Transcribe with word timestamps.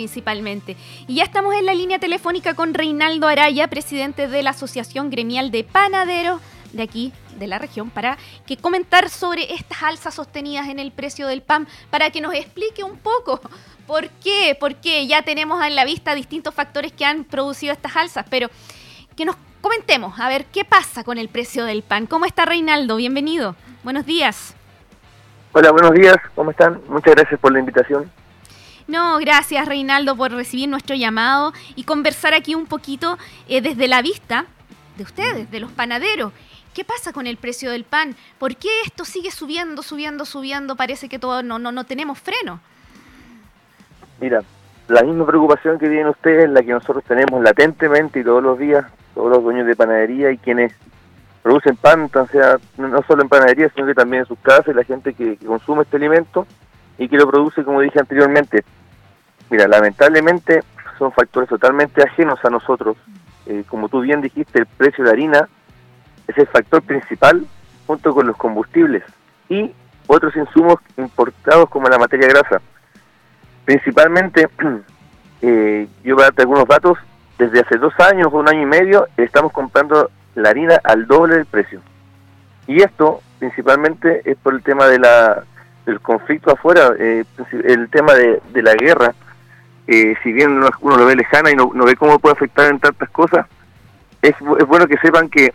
principalmente. 0.00 0.78
Y 1.06 1.16
ya 1.16 1.24
estamos 1.24 1.54
en 1.54 1.66
la 1.66 1.74
línea 1.74 1.98
telefónica 1.98 2.54
con 2.54 2.72
Reinaldo 2.72 3.26
Araya, 3.26 3.68
presidente 3.68 4.28
de 4.28 4.42
la 4.42 4.50
Asociación 4.50 5.10
Gremial 5.10 5.50
de 5.50 5.62
Panaderos 5.62 6.40
de 6.72 6.82
aquí, 6.82 7.12
de 7.36 7.46
la 7.46 7.58
región, 7.58 7.90
para 7.90 8.16
que 8.46 8.56
comentar 8.56 9.10
sobre 9.10 9.52
estas 9.52 9.82
alzas 9.82 10.14
sostenidas 10.14 10.68
en 10.68 10.78
el 10.78 10.90
precio 10.90 11.26
del 11.26 11.42
pan, 11.42 11.68
para 11.90 12.08
que 12.10 12.22
nos 12.22 12.32
explique 12.32 12.82
un 12.82 12.96
poco 12.96 13.42
por 13.86 14.08
qué, 14.08 14.56
porque 14.58 15.06
ya 15.06 15.20
tenemos 15.20 15.62
en 15.62 15.74
la 15.74 15.84
vista 15.84 16.14
distintos 16.14 16.54
factores 16.54 16.92
que 16.92 17.04
han 17.04 17.24
producido 17.24 17.74
estas 17.74 17.94
alzas, 17.96 18.24
pero 18.30 18.48
que 19.16 19.26
nos 19.26 19.36
comentemos, 19.60 20.18
a 20.18 20.28
ver, 20.28 20.46
¿qué 20.46 20.64
pasa 20.64 21.04
con 21.04 21.18
el 21.18 21.28
precio 21.28 21.66
del 21.66 21.82
pan? 21.82 22.06
¿Cómo 22.06 22.24
está 22.24 22.46
Reinaldo? 22.46 22.96
Bienvenido. 22.96 23.54
Buenos 23.82 24.06
días. 24.06 24.54
Hola, 25.52 25.72
buenos 25.72 25.92
días. 25.92 26.16
¿Cómo 26.34 26.52
están? 26.52 26.80
Muchas 26.88 27.14
gracias 27.16 27.38
por 27.38 27.52
la 27.52 27.58
invitación. 27.58 28.10
No, 28.90 29.18
gracias 29.18 29.68
Reinaldo 29.68 30.16
por 30.16 30.32
recibir 30.32 30.68
nuestro 30.68 30.96
llamado 30.96 31.52
y 31.76 31.84
conversar 31.84 32.34
aquí 32.34 32.56
un 32.56 32.66
poquito 32.66 33.18
eh, 33.48 33.60
desde 33.60 33.86
la 33.86 34.02
vista 34.02 34.46
de 34.96 35.04
ustedes, 35.04 35.48
de 35.48 35.60
los 35.60 35.70
panaderos. 35.70 36.32
¿Qué 36.74 36.84
pasa 36.84 37.12
con 37.12 37.28
el 37.28 37.36
precio 37.36 37.70
del 37.70 37.84
pan? 37.84 38.16
¿Por 38.40 38.56
qué 38.56 38.68
esto 38.84 39.04
sigue 39.04 39.30
subiendo, 39.30 39.84
subiendo, 39.84 40.24
subiendo? 40.24 40.74
Parece 40.74 41.08
que 41.08 41.20
todo 41.20 41.44
no, 41.44 41.60
no, 41.60 41.70
no 41.70 41.84
tenemos 41.84 42.18
freno. 42.18 42.58
Mira, 44.20 44.42
la 44.88 45.04
misma 45.04 45.24
preocupación 45.24 45.78
que 45.78 45.86
tienen 45.86 46.08
ustedes 46.08 46.46
es 46.46 46.50
la 46.50 46.60
que 46.60 46.72
nosotros 46.72 47.04
tenemos 47.04 47.40
latentemente 47.44 48.18
y 48.18 48.24
todos 48.24 48.42
los 48.42 48.58
días, 48.58 48.86
todos 49.14 49.30
los 49.30 49.44
dueños 49.44 49.68
de 49.68 49.76
panadería 49.76 50.32
y 50.32 50.38
quienes 50.38 50.72
producen 51.44 51.76
pan, 51.76 52.10
sea, 52.32 52.58
no 52.76 53.02
solo 53.06 53.22
en 53.22 53.28
panadería, 53.28 53.70
sino 53.72 53.86
que 53.86 53.94
también 53.94 54.22
en 54.22 54.26
sus 54.26 54.38
casas 54.40 54.74
la 54.74 54.82
gente 54.82 55.14
que, 55.14 55.36
consume 55.36 55.82
este 55.82 55.96
alimento 55.96 56.44
y 56.98 57.08
que 57.08 57.16
lo 57.16 57.30
produce, 57.30 57.62
como 57.62 57.80
dije 57.82 58.00
anteriormente. 58.00 58.64
Mira, 59.50 59.68
lamentablemente 59.68 60.62
son 60.98 61.12
factores 61.12 61.48
totalmente 61.48 62.02
ajenos 62.02 62.38
a 62.44 62.50
nosotros. 62.50 62.96
Eh, 63.46 63.64
como 63.68 63.88
tú 63.88 64.00
bien 64.00 64.20
dijiste, 64.20 64.60
el 64.60 64.66
precio 64.66 65.04
de 65.04 65.10
harina 65.10 65.48
es 66.26 66.38
el 66.38 66.46
factor 66.46 66.82
principal 66.82 67.44
junto 67.86 68.14
con 68.14 68.26
los 68.26 68.36
combustibles 68.36 69.02
y 69.48 69.74
otros 70.06 70.34
insumos 70.36 70.76
importados 70.96 71.68
como 71.68 71.88
la 71.88 71.98
materia 71.98 72.28
grasa. 72.28 72.60
Principalmente, 73.64 74.48
eh, 75.42 75.88
yo 76.04 76.14
voy 76.14 76.22
a 76.22 76.26
darte 76.26 76.42
algunos 76.42 76.66
datos, 76.66 76.98
desde 77.38 77.60
hace 77.60 77.78
dos 77.78 77.94
años 78.00 78.28
o 78.32 78.38
un 78.38 78.48
año 78.48 78.62
y 78.62 78.66
medio 78.66 79.08
estamos 79.16 79.52
comprando 79.52 80.10
la 80.34 80.50
harina 80.50 80.80
al 80.84 81.06
doble 81.06 81.36
del 81.36 81.46
precio. 81.46 81.80
Y 82.66 82.82
esto 82.82 83.20
principalmente 83.38 84.20
es 84.30 84.36
por 84.36 84.54
el 84.54 84.62
tema 84.62 84.86
de 84.86 84.98
la, 84.98 85.42
del 85.86 86.00
conflicto 86.00 86.52
afuera, 86.52 86.92
eh, 86.98 87.24
el 87.64 87.88
tema 87.88 88.14
de, 88.14 88.40
la 88.62 88.74
guerra, 88.74 89.14
eh, 89.92 90.16
si 90.22 90.32
bien 90.32 90.52
uno, 90.52 90.70
lo 90.96 91.04
ve 91.04 91.16
lejana 91.16 91.50
y 91.50 91.56
no, 91.56 91.68
ve 91.72 91.96
cómo 91.96 92.20
puede 92.20 92.34
afectar 92.34 92.70
en 92.70 92.78
tantas 92.78 93.10
cosas, 93.10 93.44
es, 94.22 94.34
bueno 94.38 94.86
que 94.86 94.96
sepan 94.98 95.28
que 95.28 95.52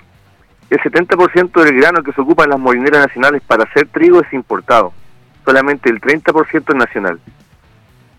el 0.69 0.80
70% 0.80 1.64
del 1.64 1.78
grano 1.78 2.03
que 2.03 2.11
se 2.11 2.19
ocupa 2.19 2.44
en 2.44 2.50
las 2.50 2.59
molineras 2.59 3.08
nacionales 3.08 3.41
para 3.47 3.63
hacer 3.63 3.88
trigo 3.88 4.19
es 4.19 4.33
importado, 4.33 4.91
solamente 5.45 5.89
el 5.89 6.02
30% 6.02 6.66
es 6.67 6.75
nacional. 6.75 7.19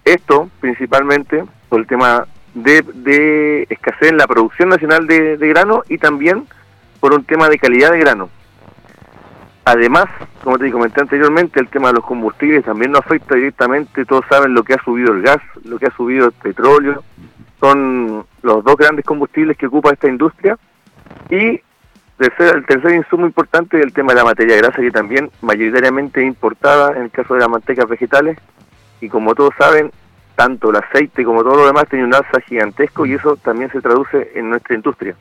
Esto 0.06 0.48
principalmente 0.60 1.44
por 1.68 1.80
el 1.80 1.86
tema 1.86 2.26
de, 2.54 3.66
escasez 3.68 4.08
en 4.08 4.16
la 4.16 4.26
producción 4.26 4.70
nacional 4.70 5.06
de, 5.06 5.36
grano 5.36 5.82
y 5.86 5.98
también 5.98 6.46
por 6.98 7.12
un 7.12 7.24
tema 7.24 7.50
de 7.50 7.58
calidad 7.58 7.92
de 7.92 7.98
grano. 7.98 8.30
Además, 9.66 10.06
como 10.46 10.60
te 10.60 10.70
comenté 10.70 11.00
anteriormente, 11.00 11.58
el 11.58 11.66
tema 11.66 11.88
de 11.88 11.94
los 11.94 12.04
combustibles 12.04 12.64
también 12.64 12.92
nos 12.92 13.00
afecta 13.00 13.34
directamente. 13.34 14.04
Todos 14.04 14.24
saben 14.30 14.54
lo 14.54 14.62
que 14.62 14.74
ha 14.74 14.84
subido 14.84 15.12
el 15.12 15.20
gas, 15.20 15.38
lo 15.64 15.76
que 15.76 15.86
ha 15.86 15.90
subido 15.90 16.26
el 16.26 16.32
petróleo. 16.34 17.02
Son 17.58 18.24
los 18.42 18.62
dos 18.62 18.76
grandes 18.76 19.04
combustibles 19.04 19.56
que 19.56 19.66
ocupa 19.66 19.90
esta 19.90 20.06
industria. 20.06 20.56
Y 21.30 21.60
el 22.20 22.64
tercer 22.64 22.94
insumo 22.94 23.26
importante 23.26 23.76
es 23.76 23.84
el 23.84 23.92
tema 23.92 24.12
de 24.12 24.20
la 24.20 24.24
materia 24.24 24.56
grasa, 24.58 24.80
que 24.80 24.92
también 24.92 25.32
mayoritariamente 25.42 26.22
importada 26.22 26.96
en 26.96 27.02
el 27.02 27.10
caso 27.10 27.34
de 27.34 27.40
las 27.40 27.48
mantecas 27.48 27.88
vegetales. 27.88 28.38
Y 29.00 29.08
como 29.08 29.34
todos 29.34 29.52
saben, 29.58 29.90
tanto 30.36 30.70
el 30.70 30.76
aceite 30.76 31.24
como 31.24 31.42
todo 31.42 31.56
lo 31.56 31.66
demás 31.66 31.88
tiene 31.88 32.04
un 32.04 32.14
alza 32.14 32.40
gigantesco 32.46 33.04
y 33.04 33.14
eso 33.14 33.34
también 33.34 33.72
se 33.72 33.80
traduce 33.80 34.30
en 34.36 34.50
nuestra 34.50 34.76
industria. 34.76 35.16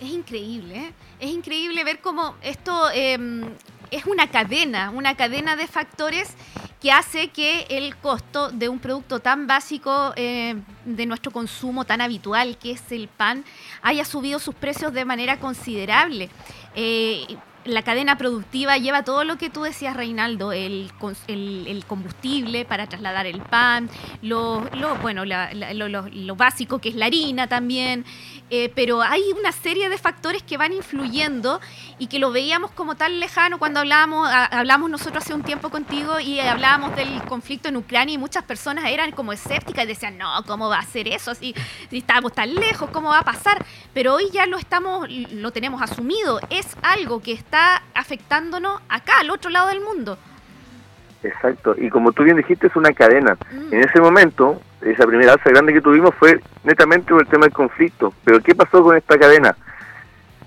Es 0.00 0.08
increíble, 0.08 0.76
¿eh? 0.76 0.92
es 1.18 1.30
increíble 1.30 1.84
ver 1.84 2.00
cómo 2.00 2.34
esto 2.40 2.90
em, 2.94 3.42
es 3.90 4.06
una 4.06 4.30
cadena, 4.30 4.90
una 4.90 5.14
cadena 5.14 5.56
de 5.56 5.66
factores 5.66 6.34
que 6.80 6.90
hace 6.90 7.28
que 7.28 7.66
el 7.68 7.94
costo 7.96 8.50
de 8.50 8.70
un 8.70 8.78
producto 8.78 9.20
tan 9.20 9.46
básico 9.46 10.14
eh, 10.16 10.56
de 10.86 11.04
nuestro 11.04 11.30
consumo, 11.30 11.84
tan 11.84 12.00
habitual 12.00 12.56
que 12.56 12.72
es 12.72 12.92
el 12.92 13.08
pan, 13.08 13.44
haya 13.82 14.06
subido 14.06 14.38
sus 14.38 14.54
precios 14.54 14.94
de 14.94 15.04
manera 15.04 15.38
considerable. 15.38 16.30
Eh, 16.74 17.36
la 17.64 17.82
cadena 17.82 18.16
productiva 18.16 18.78
lleva 18.78 19.04
todo 19.04 19.24
lo 19.24 19.36
que 19.36 19.50
tú 19.50 19.62
decías, 19.62 19.94
Reinaldo, 19.94 20.52
el, 20.52 20.90
el, 21.28 21.84
combustible 21.86 22.64
para 22.64 22.86
trasladar 22.86 23.26
el 23.26 23.40
pan, 23.42 23.90
lo, 24.22 24.64
lo 24.74 24.96
bueno, 24.96 25.24
lo, 25.24 26.36
básico 26.36 26.78
que 26.78 26.88
es 26.88 26.94
la 26.94 27.06
harina 27.06 27.48
también, 27.48 28.04
eh, 28.48 28.72
pero 28.74 29.02
hay 29.02 29.22
una 29.38 29.52
serie 29.52 29.88
de 29.88 29.98
factores 29.98 30.42
que 30.42 30.56
van 30.56 30.72
influyendo 30.72 31.60
y 31.98 32.06
que 32.06 32.18
lo 32.18 32.32
veíamos 32.32 32.70
como 32.70 32.94
tan 32.94 33.20
lejano 33.20 33.58
cuando 33.58 33.80
hablábamos, 33.80 34.28
hablamos 34.32 34.90
nosotros 34.90 35.22
hace 35.22 35.34
un 35.34 35.42
tiempo 35.42 35.68
contigo 35.68 36.18
y 36.18 36.40
hablábamos 36.40 36.96
del 36.96 37.22
conflicto 37.24 37.68
en 37.68 37.76
Ucrania 37.76 38.14
y 38.14 38.18
muchas 38.18 38.44
personas 38.44 38.86
eran 38.86 39.12
como 39.12 39.32
escépticas 39.32 39.84
y 39.84 39.88
decían, 39.88 40.16
no, 40.16 40.42
¿cómo 40.46 40.68
va 40.68 40.78
a 40.78 40.86
ser 40.86 41.08
eso? 41.08 41.34
Si, 41.34 41.54
si 41.90 41.98
estamos 41.98 42.32
tan 42.32 42.54
lejos, 42.54 42.88
¿cómo 42.90 43.10
va 43.10 43.18
a 43.18 43.24
pasar? 43.24 43.64
Pero 43.92 44.14
hoy 44.14 44.30
ya 44.32 44.46
lo 44.46 44.56
estamos, 44.56 45.08
lo 45.10 45.50
tenemos 45.50 45.82
asumido, 45.82 46.40
es 46.48 46.66
algo 46.82 47.20
que 47.20 47.32
está 47.50 47.82
afectándonos 47.94 48.80
acá, 48.88 49.14
al 49.18 49.30
otro 49.30 49.50
lado 49.50 49.68
del 49.70 49.80
mundo. 49.80 50.16
Exacto, 51.24 51.74
y 51.76 51.90
como 51.90 52.12
tú 52.12 52.22
bien 52.22 52.36
dijiste, 52.36 52.68
es 52.68 52.76
una 52.76 52.92
cadena. 52.92 53.36
Mm. 53.50 53.74
En 53.74 53.80
ese 53.80 54.00
momento, 54.00 54.62
esa 54.82 55.04
primera 55.04 55.32
alza 55.32 55.50
grande 55.50 55.72
que 55.72 55.80
tuvimos 55.80 56.14
fue 56.14 56.40
netamente 56.62 57.10
por 57.10 57.22
el 57.22 57.26
tema 57.26 57.46
del 57.46 57.52
conflicto. 57.52 58.14
Pero 58.22 58.40
¿qué 58.40 58.54
pasó 58.54 58.84
con 58.84 58.96
esta 58.96 59.18
cadena? 59.18 59.56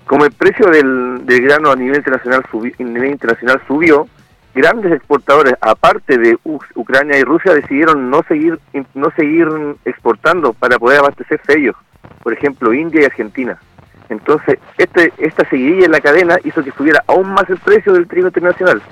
Como 0.06 0.24
el 0.24 0.32
precio 0.32 0.70
del, 0.70 1.22
grano 1.26 1.70
a 1.70 1.76
nivel 1.76 1.98
internacional, 1.98 2.42
nivel 2.78 3.10
internacional 3.10 3.60
subió, 3.66 4.08
grandes 4.54 4.90
exportadores, 4.92 5.54
aparte 5.60 6.16
de 6.16 6.38
Ucrania 6.74 7.18
y 7.18 7.22
Rusia, 7.22 7.52
decidieron 7.52 8.08
no 8.08 8.22
seguir, 8.26 8.58
no 8.94 9.10
seguir 9.10 9.46
exportando 9.84 10.54
para 10.54 10.78
poder 10.78 11.00
abastecerse 11.00 11.58
ellos. 11.58 11.76
Por 12.22 12.32
ejemplo, 12.32 12.72
India 12.72 13.02
y 13.02 13.04
Argentina. 13.04 13.58
Entonces, 14.08 14.58
este, 14.78 15.12
esta 15.18 15.48
seguidilla 15.48 15.86
en 15.86 15.92
la 15.92 16.00
cadena 16.00 16.38
hizo 16.44 16.62
que 16.62 16.72
subiera 16.72 17.02
aún 17.06 17.32
más 17.32 17.48
el 17.48 17.58
precio 17.58 17.92
del 17.92 18.06
trigo 18.06 18.28
internacional. 18.28 18.82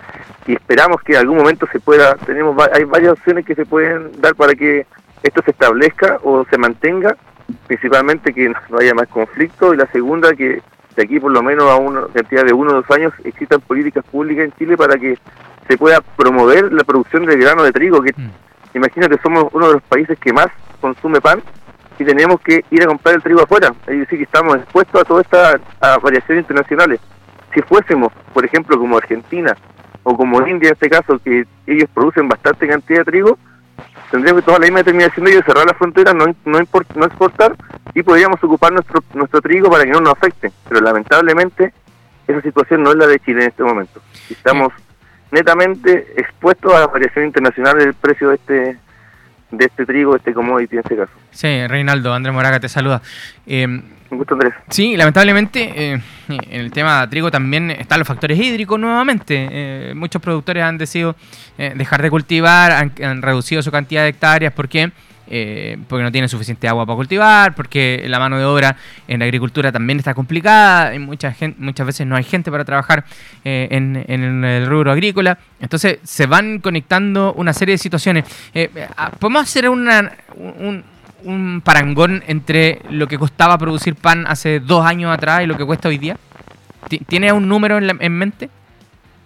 Y 0.47 0.55
esperamos 0.55 1.03
que 1.03 1.13
en 1.13 1.21
algún 1.21 1.39
momento 1.39 1.67
se 1.71 1.81
pueda, 1.81 2.17
tenemos 2.17 2.57
hay 2.73 2.85
varias 2.85 3.13
opciones 3.13 3.45
que 3.45 3.55
se 3.55 3.67
pueden 3.67 4.11
dar 4.21 4.35
para 4.35 4.55
que 4.55 4.87
esto 5.23 5.43
se 5.45 5.53
establezca 5.53 6.19
o 6.25 6.45
se 6.51 6.59
mantenga, 6.59 7.17
principalmente 7.67 8.33
que 8.33 8.53
no 8.71 8.79
haya 8.79 8.95
más 8.95 9.09
conflicto. 9.09 9.73
Y 9.73 9.77
la 9.77 9.87
segunda, 9.87 10.35
que 10.35 10.63
de 10.97 11.03
aquí 11.03 11.21
por 11.21 11.31
lo 11.31 11.43
menos 11.43 11.71
a 11.71 11.77
una 11.77 12.07
cantidad 12.13 12.45
de 12.45 12.53
uno 12.53 12.73
o 12.73 12.75
dos 12.75 12.91
años 12.91 13.13
existan 13.25 13.61
políticas 13.61 14.05
públicas 14.05 14.45
en 14.45 14.53
Chile 14.53 14.77
para 14.77 14.97
que 14.97 15.19
se 15.69 15.79
pueda 15.79 16.01
promover 16.01 16.73
la 16.73 16.85
producción 16.85 17.25
de 17.25 17.37
grano 17.37 17.63
de 17.63 17.73
trigo, 17.73 18.03
que 18.03 18.13
mm. 18.17 18.31
imagínate, 18.75 19.19
somos 19.23 19.47
uno 19.53 19.69
de 19.69 19.75
los 19.75 19.83
países 19.83 20.19
que 20.19 20.33
más 20.33 20.49
consume 20.81 21.21
pan 21.21 21.41
y 22.03 22.05
tenemos 22.05 22.41
que 22.41 22.65
ir 22.71 22.83
a 22.83 22.87
comprar 22.87 23.15
el 23.15 23.23
trigo 23.23 23.43
afuera. 23.43 23.73
Es 23.87 24.01
decir, 24.01 24.19
que 24.19 24.25
estamos 24.25 24.57
expuestos 24.57 25.01
a 25.01 25.05
todas 25.05 25.25
estas 25.25 25.61
variaciones 26.03 26.43
internacionales. 26.43 27.01
Si 27.55 27.63
fuésemos, 27.63 28.13
por 28.35 28.45
ejemplo, 28.45 28.79
como 28.79 28.97
Argentina 28.97 29.57
o 30.03 30.17
como 30.17 30.47
India 30.47 30.69
en 30.69 30.75
este 30.75 30.91
caso, 30.91 31.21
que 31.23 31.47
ellos 31.67 31.89
producen 31.95 32.29
bastante 32.29 32.67
cantidad 32.67 33.01
de 33.01 33.05
trigo, 33.05 33.39
tendríamos 34.11 34.43
que 34.43 34.47
tomar 34.47 34.61
la 34.61 34.67
misma 34.67 34.79
determinación 34.81 35.25
de 35.25 35.33
ellos, 35.33 35.45
cerrar 35.47 35.67
la 35.67 35.75
frontera, 35.75 36.13
no, 36.13 36.27
no, 36.45 36.59
no 36.95 37.05
exportar 37.07 37.57
y 37.95 38.03
podríamos 38.03 38.43
ocupar 38.43 38.73
nuestro, 38.73 39.01
nuestro 39.15 39.41
trigo 39.41 39.71
para 39.71 39.85
que 39.85 39.91
no 39.91 40.01
nos 40.01 40.15
afecte. 40.15 40.51
Pero 40.69 40.81
lamentablemente 40.81 41.73
esa 42.27 42.41
situación 42.43 42.83
no 42.83 42.91
es 42.91 42.97
la 42.97 43.07
de 43.07 43.21
Chile 43.21 43.43
en 43.43 43.49
este 43.51 43.63
momento. 43.63 44.01
Estamos 44.29 44.73
netamente 45.31 46.15
expuestos 46.17 46.75
a 46.75 46.81
la 46.81 46.87
variación 46.89 47.27
internacional 47.27 47.79
del 47.79 47.95
precio 47.95 48.31
de 48.31 48.35
este 48.35 48.79
de 49.53 49.67
este 49.67 49.87
trigo, 49.87 50.17
este 50.17 50.33
commodity 50.33 50.77
en 50.77 50.81
este 50.81 50.97
caso. 50.97 51.13
Sí, 51.31 51.67
Reinaldo, 51.67 52.13
Andrés 52.13 52.35
Moraga 52.35 52.59
te 52.59 52.69
saluda. 52.69 53.01
Eh, 53.47 53.67
Un 53.67 54.19
gusto, 54.19 54.35
Andrés. 54.35 54.55
Sí, 54.71 54.97
lamentablemente 54.97 55.93
eh, 55.93 56.01
en 56.29 56.61
el 56.61 56.73
tema 56.73 57.09
trigo 57.09 57.31
también 57.31 57.71
están 57.71 57.99
los 57.99 58.09
factores 58.09 58.39
hídricos 58.39 58.81
nuevamente. 58.81 59.49
Eh, 59.51 59.93
muchos 59.95 60.21
productores 60.21 60.65
han 60.65 60.79
decidido 60.79 61.15
dejar 61.57 62.03
de 62.03 62.11
cultivar, 62.11 62.73
han, 62.73 63.23
reducido 63.23 63.63
su 63.63 63.71
cantidad 63.71 64.03
de 64.03 64.09
hectáreas 64.09 64.53
porque 64.53 64.91
eh, 65.35 65.79
porque 65.89 66.03
no 66.05 66.13
tienen 66.13 66.29
suficiente 66.29 66.69
agua 66.69 66.85
para 66.85 66.95
cultivar, 66.97 67.55
porque 67.55 68.05
la 68.07 68.19
mano 68.19 68.39
de 68.39 68.45
obra 68.45 68.77
en 69.09 69.19
la 69.21 69.25
agricultura 69.25 69.73
también 69.73 69.99
está 69.99 70.13
complicada, 70.13 70.95
y 70.95 70.99
mucha 70.99 71.33
gente, 71.33 71.57
muchas 71.59 71.87
veces 71.87 72.07
no 72.07 72.15
hay 72.17 72.23
gente 72.25 72.51
para 72.51 72.65
trabajar 72.67 73.05
eh, 73.45 73.67
en, 73.71 74.05
en 74.07 74.45
el 74.45 74.67
rubro 74.67 74.93
agrícola. 74.93 75.39
Entonces 75.59 75.99
se 76.03 76.27
van 76.27 76.59
conectando 76.59 77.33
una 77.35 77.53
serie 77.53 77.75
de 77.75 77.79
situaciones. 77.79 78.25
Eh, 78.53 78.69
ah, 78.97 79.11
¿Podemos 79.19 79.43
hacer 79.43 79.69
una, 79.71 80.13
un, 80.37 80.85
un 81.25 81.63
parangón 81.65 82.23
entre 82.27 82.81
lo 82.91 83.07
que 83.07 83.17
costaba 83.19 83.57
producir 83.57 83.95
pan 83.95 84.27
hace 84.27 84.61
dos 84.61 84.85
años 84.85 85.11
atrás 85.17 85.43
y 85.43 85.47
lo 85.47 85.57
que 85.57 85.65
cuesta 85.65 85.89
hoy 85.89 85.97
día? 85.99 86.17
Ti- 86.89 86.99
¿Tiene 87.07 87.33
un 87.33 87.49
número 87.49 87.79
en, 87.79 87.87
la- 87.87 87.97
en 87.99 88.13
mente? 88.19 88.51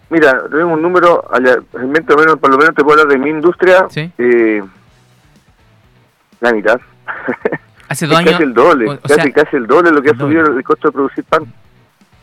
Mira, 0.09 0.41
tenemos 0.51 0.75
un 0.75 0.83
número, 0.83 1.25
al- 1.33 1.65
en 1.75 1.91
mente, 1.91 2.13
al 2.13 2.19
menos, 2.21 2.39
por 2.39 2.49
lo 2.51 2.59
menos 2.59 2.77
te 2.77 2.85
puedo 2.85 3.01
hablar 3.01 3.13
de 3.19 3.19
mi 3.25 3.31
industria, 3.31 3.87
Sí. 3.91 4.09
eh, 4.19 4.63
la 6.41 6.53
mitad. 6.53 6.81
Hace 7.89 8.07
dos 8.07 8.19
años. 8.19 8.33
casi 8.33 8.43
el 8.43 8.55
doble, 8.55 8.89
o- 8.89 8.93
o 8.95 8.99
casi, 9.01 9.15
sea, 9.15 9.33
casi 9.33 9.57
el 9.57 9.67
doble 9.67 9.91
lo 9.93 10.03
que 10.03 10.11
ha 10.11 10.17
subido 10.17 10.45
el 10.47 10.65
costo 10.65 10.89
de 10.89 10.93
producir 10.93 11.25
pan. 11.25 11.45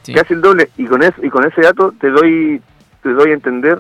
sí. 0.04 0.14
casi 0.14 0.34
el 0.34 0.42
doble 0.42 0.70
y 0.78 0.86
con 0.86 1.02
eso 1.02 1.16
y 1.24 1.30
con 1.30 1.46
ese 1.46 1.62
dato 1.62 1.94
te 2.00 2.10
doy 2.10 2.62
te 3.02 3.10
doy 3.14 3.32
a 3.32 3.34
entender 3.34 3.80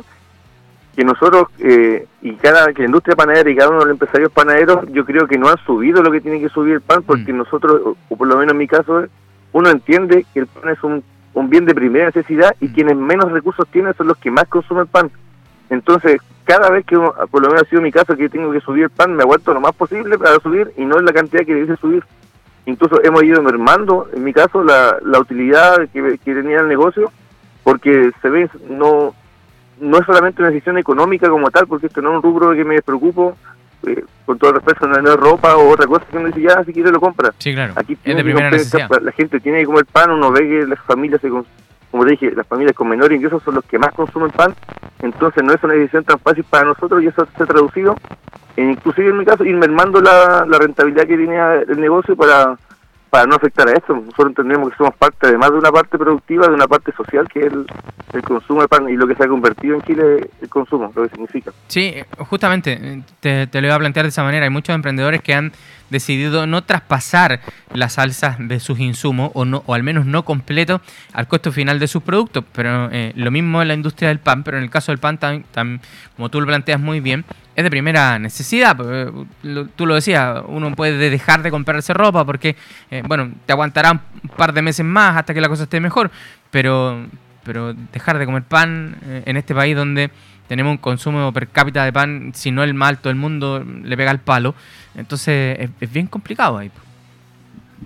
que 0.95 1.03
nosotros 1.03 1.47
eh, 1.59 2.07
y 2.21 2.33
cada 2.35 2.71
que 2.71 2.83
la 2.83 2.85
industria 2.87 3.15
panadera 3.15 3.49
y 3.49 3.55
cada 3.55 3.69
uno 3.71 3.79
de 3.79 3.85
los 3.85 3.91
empresarios 3.93 4.31
panaderos 4.31 4.85
yo 4.93 5.03
creo 5.05 5.27
que 5.27 5.37
no 5.37 5.49
han 5.49 5.57
subido 5.65 6.01
lo 6.01 6.11
que 6.11 6.21
tiene 6.21 6.39
que 6.39 6.47
subir 6.49 6.75
el 6.75 6.81
pan 6.81 7.03
porque 7.03 7.33
Mm. 7.33 7.37
nosotros 7.37 7.81
o- 7.83 7.97
o 8.09 8.15
por 8.15 8.27
lo 8.27 8.37
menos 8.37 8.53
en 8.53 8.57
mi 8.59 8.67
caso 8.67 9.05
uno 9.51 9.69
entiende 9.69 10.25
que 10.33 10.39
el 10.41 10.47
pan 10.47 10.69
es 10.71 10.81
un, 10.83 11.03
un 11.33 11.49
bien 11.49 11.65
de 11.65 11.75
primera 11.75 12.05
necesidad 12.05 12.55
y 12.61 12.67
Mm. 12.69 12.73
quienes 12.73 12.95
menos 12.97 13.31
recursos 13.31 13.67
tienen 13.69 13.93
son 13.95 14.07
los 14.07 14.17
que 14.17 14.31
más 14.31 14.45
consumen 14.47 14.87
pan 14.87 15.11
entonces 15.73 16.21
cada 16.45 16.69
vez 16.69 16.85
que 16.85 16.95
por 16.97 17.41
lo 17.41 17.47
menos 17.49 17.63
ha 17.63 17.69
sido 17.69 17.81
mi 17.81 17.91
caso 17.91 18.15
que 18.15 18.29
tengo 18.29 18.51
que 18.51 18.59
subir 18.61 18.83
el 18.85 18.89
pan 18.89 19.15
me 19.15 19.23
aguanto 19.23 19.53
lo 19.53 19.61
más 19.61 19.73
posible 19.75 20.17
para 20.17 20.39
subir 20.39 20.71
y 20.77 20.85
no 20.85 20.99
en 20.99 21.05
la 21.05 21.13
cantidad 21.13 21.45
que 21.45 21.55
dice 21.55 21.75
subir 21.77 22.03
incluso 22.65 23.01
hemos 23.03 23.23
ido 23.23 23.41
mermando, 23.41 24.07
en 24.13 24.23
mi 24.23 24.31
caso, 24.31 24.63
la, 24.63 24.95
la 25.03 25.19
utilidad 25.19 25.89
que, 25.91 26.17
que 26.23 26.33
tenía 26.33 26.61
el 26.61 26.69
negocio, 26.69 27.11
porque 27.63 28.11
se 28.21 28.29
ve, 28.29 28.49
no, 28.69 29.13
no 29.81 29.97
es 29.97 30.05
solamente 30.05 30.41
una 30.41 30.49
decisión 30.51 30.77
económica 30.77 31.27
como 31.29 31.51
tal, 31.51 31.67
porque 31.67 31.87
esto 31.87 32.01
no 32.01 32.11
es 32.11 32.15
un 32.17 32.23
rubro 32.23 32.53
que 32.53 32.63
me 32.63 32.81
preocupo, 32.81 33.35
eh, 33.85 34.03
con 34.25 34.37
todo 34.37 34.53
respeto, 34.53 34.87
no 34.87 34.95
es 35.13 35.19
ropa 35.19 35.57
o 35.57 35.69
otra 35.71 35.87
cosa 35.87 36.05
que 36.09 36.17
uno 36.17 36.27
dice, 36.27 36.41
ya, 36.41 36.63
si 36.63 36.71
quiere 36.71 36.89
lo 36.89 37.01
compra. 37.01 37.33
Sí, 37.37 37.53
claro. 37.53 37.73
Aquí 37.75 37.97
es 38.11 38.15
de 38.17 38.23
que 38.59 38.77
comprar- 38.77 39.01
la 39.03 39.11
gente 39.11 39.39
tiene 39.41 39.59
que 39.59 39.65
comer 39.65 39.85
pan, 39.85 40.11
uno 40.11 40.31
ve 40.31 40.47
que 40.47 40.65
las 40.65 40.79
familias, 40.83 41.19
se 41.19 41.29
como 41.93 42.05
dije, 42.05 42.31
las 42.31 42.47
familias 42.47 42.75
con 42.75 42.89
menores 42.89 43.15
ingresos 43.15 43.43
son 43.43 43.53
los 43.53 43.65
que 43.65 43.77
más 43.77 43.93
consumen 43.93 44.31
pan, 44.31 44.51
entonces 45.03 45.43
no 45.43 45.53
es 45.53 45.63
una 45.63 45.75
decisión 45.75 46.03
tan 46.03 46.17
fácil 46.17 46.43
para 46.43 46.65
nosotros 46.65 47.03
y 47.03 47.05
eso 47.05 47.27
se 47.37 47.43
ha 47.43 47.45
traducido, 47.45 47.95
en, 48.57 48.71
inclusive 48.71 49.09
en 49.09 49.19
mi 49.19 49.25
caso, 49.25 49.45
ir 49.45 49.55
mermando 49.55 50.01
la, 50.01 50.43
la 50.47 50.57
rentabilidad 50.57 51.05
que 51.05 51.17
tenía 51.17 51.53
el 51.61 51.79
negocio 51.79 52.15
para, 52.15 52.57
para 53.13 53.27
no 53.27 53.35
afectar 53.35 53.67
a 53.69 53.73
esto. 53.73 53.93
Nosotros 53.93 54.29
entendemos 54.29 54.71
que 54.71 54.77
somos 54.77 54.95
parte, 54.95 55.27
además 55.27 55.51
de 55.51 55.59
una 55.59 55.71
parte 55.71 55.99
productiva, 55.99 56.47
de 56.47 56.55
una 56.55 56.67
parte 56.67 56.91
social, 56.93 57.27
que 57.31 57.41
es 57.41 57.53
el, 57.53 57.67
el 58.11 58.21
consumo 58.23 58.61
de 58.61 58.67
pan 58.67 58.89
y 58.89 58.93
lo 58.95 59.05
que 59.05 59.13
se 59.13 59.23
ha 59.23 59.27
convertido 59.27 59.75
en 59.75 59.83
Chile 59.83 60.31
el 60.41 60.49
consumo, 60.49 60.91
lo 60.95 61.03
que 61.03 61.09
significa. 61.09 61.51
Sí, 61.67 61.93
justamente, 62.17 62.71
eh, 62.81 63.01
te, 63.19 63.45
te 63.45 63.61
lo 63.61 63.67
iba 63.67 63.75
a 63.75 63.77
plantear 63.77 64.05
de 64.05 64.09
esa 64.09 64.23
manera. 64.23 64.45
Hay 64.45 64.49
muchos 64.49 64.73
emprendedores 64.73 65.21
que 65.21 65.35
han 65.35 65.51
decidido 65.91 66.47
no 66.47 66.63
traspasar 66.63 67.39
las 67.71 67.99
alzas 67.99 68.37
de 68.39 68.59
sus 68.59 68.79
insumos, 68.79 69.29
o, 69.35 69.45
no, 69.45 69.61
o 69.67 69.75
al 69.75 69.83
menos 69.83 70.07
no 70.07 70.25
completo, 70.25 70.81
al 71.13 71.27
costo 71.27 71.51
final 71.51 71.77
de 71.77 71.87
sus 71.87 72.01
productos. 72.01 72.43
Pero 72.51 72.89
eh, 72.91 73.13
lo 73.15 73.29
mismo 73.29 73.61
en 73.61 73.67
la 73.67 73.75
industria 73.75 74.09
del 74.09 74.17
pan, 74.17 74.41
pero 74.43 74.57
en 74.57 74.63
el 74.63 74.71
caso 74.71 74.91
del 74.91 74.97
pan, 74.97 75.19
tan, 75.19 75.43
tan- 75.43 75.81
como 76.15 76.29
tú 76.29 76.41
lo 76.41 76.47
planteas 76.47 76.79
muy 76.79 76.99
bien, 76.99 77.25
es 77.55 77.63
de 77.63 77.69
primera 77.69 78.17
necesidad. 78.19 78.75
eh, 78.83 79.11
Tú 79.75 79.85
lo 79.85 79.95
decías, 79.95 80.41
uno 80.47 80.73
puede 80.75 81.09
dejar 81.09 81.43
de 81.43 81.51
comprarse 81.51 81.93
ropa 81.93 82.25
porque, 82.25 82.55
eh, 82.91 83.03
bueno, 83.07 83.31
te 83.45 83.53
aguantará 83.53 83.91
un 83.91 84.29
par 84.35 84.53
de 84.53 84.61
meses 84.61 84.85
más 84.85 85.17
hasta 85.17 85.33
que 85.33 85.41
la 85.41 85.49
cosa 85.49 85.63
esté 85.63 85.79
mejor, 85.79 86.09
pero, 86.51 87.05
pero 87.43 87.73
dejar 87.73 88.17
de 88.17 88.25
comer 88.25 88.43
pan 88.43 88.95
eh, 89.05 89.23
en 89.25 89.37
este 89.37 89.53
país 89.53 89.75
donde 89.75 90.09
tenemos 90.47 90.71
un 90.71 90.77
consumo 90.77 91.31
per 91.31 91.47
cápita 91.47 91.83
de 91.85 91.93
pan, 91.93 92.31
si 92.33 92.51
no 92.51 92.63
el 92.63 92.73
más 92.73 92.89
alto 92.89 93.09
del 93.09 93.17
mundo, 93.17 93.63
le 93.83 93.95
pega 93.97 94.11
el 94.11 94.19
palo. 94.19 94.55
Entonces 94.95 95.57
es, 95.59 95.69
es 95.79 95.91
bien 95.91 96.07
complicado 96.07 96.57
ahí. 96.57 96.69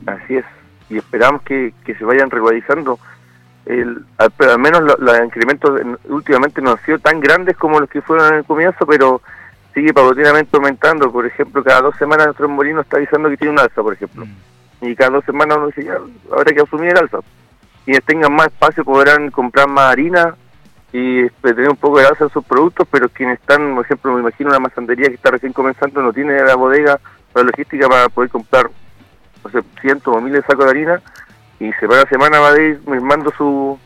Así 0.06 0.36
es, 0.38 0.46
y 0.90 0.98
esperamos 0.98 1.42
que, 1.44 1.74
que 1.86 1.96
se 1.96 2.04
vayan 2.06 2.30
regularizando. 2.30 3.00
El, 3.66 4.06
al, 4.18 4.32
al 4.50 4.60
menos 4.60 4.82
lo- 4.82 4.96
los 4.98 5.20
incrementos 5.26 5.82
en- 5.82 5.98
últimamente 6.06 6.62
no 6.62 6.72
han 6.72 6.86
sido 6.86 7.00
tan 7.00 7.20
grandes 7.20 7.58
como 7.58 7.80
los 7.82 7.90
que 7.90 8.02
fueron 8.02 8.28
en 8.32 8.40
el 8.40 8.46
comienzo, 8.46 8.86
pero 8.86 9.22
sigue 9.78 9.94
paulatinamente 9.94 10.58
aumentando. 10.58 11.12
Por 11.12 11.28
ejemplo, 11.28 11.64
cada 11.64 11.82
dos 11.82 11.96
semanas 11.98 12.26
nuestro 12.28 12.50
molino 12.50 12.82
está 12.82 12.98
avisando 12.98 13.30
que 13.30 13.38
tiene 13.38 13.54
un 13.54 13.60
alza, 13.60 13.84
por 13.84 13.94
ejemplo. 13.94 14.26
Y 14.82 14.96
cada 14.96 15.12
dos 15.12 15.26
semanas 15.26 15.58
uno 15.58 15.68
dice, 15.68 15.84
ya, 15.84 15.98
habrá 16.32 16.52
que 16.52 16.62
asumir 16.62 16.90
el 16.90 16.98
alza. 16.98 17.20
Quienes 17.86 18.04
tengan 18.04 18.34
más 18.34 18.48
espacio 18.48 18.84
podrán 18.84 19.30
comprar 19.30 19.68
más 19.68 19.92
harina 19.92 20.36
y 20.92 21.26
este, 21.26 21.54
tener 21.54 21.70
un 21.70 21.78
poco 21.78 22.00
de 22.00 22.08
alza 22.08 22.24
en 22.24 22.32
sus 22.32 22.44
productos, 22.44 22.88
pero 22.90 23.08
quienes 23.08 23.40
están, 23.40 23.76
por 23.76 23.86
ejemplo, 23.86 24.14
me 24.14 24.22
imagino 24.22 24.50
una 24.50 24.60
masandería 24.60 25.10
que 25.10 25.16
está 25.16 25.30
recién 25.30 25.54
comenzando, 25.54 26.02
no 26.02 26.12
tiene 26.12 26.42
la 26.42 26.56
bodega 26.56 27.00
o 27.34 27.40
la 27.40 27.46
logística 27.46 27.88
para 27.88 28.10
poder 28.10 28.32
comprar 28.32 28.72
no 29.44 29.52
sé, 29.52 29.62
cientos 29.80 30.16
o 30.16 30.20
miles 30.20 30.42
de 30.42 30.48
sacos 30.48 30.66
de 30.66 30.72
harina 30.72 31.02
y 31.60 31.72
semana 31.74 32.02
a 32.02 32.10
semana 32.10 32.40
va 32.40 32.52
a 32.52 32.62
ir 32.62 32.82
mermando 32.88 33.32
su, 33.38 33.78